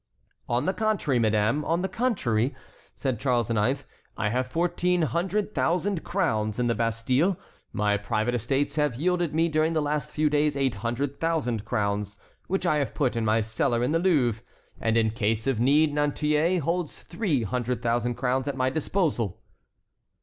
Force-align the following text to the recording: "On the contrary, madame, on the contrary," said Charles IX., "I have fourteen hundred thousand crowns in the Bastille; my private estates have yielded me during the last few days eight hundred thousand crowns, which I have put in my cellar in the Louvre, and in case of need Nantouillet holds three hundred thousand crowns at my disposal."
"On 0.49 0.65
the 0.65 0.73
contrary, 0.73 1.19
madame, 1.19 1.63
on 1.63 1.83
the 1.83 1.87
contrary," 1.87 2.55
said 2.95 3.19
Charles 3.19 3.51
IX., 3.51 3.85
"I 4.17 4.29
have 4.29 4.47
fourteen 4.47 5.03
hundred 5.03 5.53
thousand 5.53 6.03
crowns 6.03 6.57
in 6.57 6.65
the 6.65 6.73
Bastille; 6.73 7.37
my 7.71 7.97
private 7.97 8.33
estates 8.33 8.77
have 8.77 8.95
yielded 8.95 9.35
me 9.35 9.47
during 9.47 9.73
the 9.73 9.79
last 9.81 10.09
few 10.09 10.27
days 10.27 10.57
eight 10.57 10.73
hundred 10.81 11.19
thousand 11.19 11.65
crowns, 11.65 12.17
which 12.47 12.65
I 12.65 12.77
have 12.77 12.95
put 12.95 13.15
in 13.15 13.25
my 13.25 13.41
cellar 13.41 13.83
in 13.83 13.91
the 13.91 13.99
Louvre, 13.99 14.41
and 14.79 14.97
in 14.97 15.11
case 15.11 15.45
of 15.45 15.59
need 15.59 15.93
Nantouillet 15.93 16.61
holds 16.61 17.03
three 17.03 17.43
hundred 17.43 17.83
thousand 17.83 18.15
crowns 18.15 18.47
at 18.47 18.57
my 18.57 18.71
disposal." 18.71 19.43